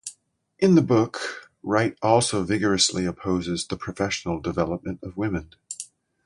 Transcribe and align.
In 0.57 0.73
the 0.73 0.81
book, 0.81 1.51
Wright 1.61 1.95
also 2.01 2.41
vigorously 2.43 3.05
opposes 3.05 3.67
the 3.67 3.77
professional 3.77 4.39
development 4.39 4.99
of 5.03 5.15
women. 5.15 5.51